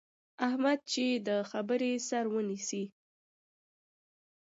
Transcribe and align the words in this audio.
احمد 0.47 0.79
چې 0.91 1.05
د 1.27 1.29
خبرې 1.51 1.91
سر 2.07 2.25
ونیسي، 2.33 2.83